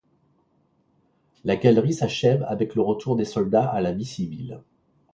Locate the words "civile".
4.05-4.59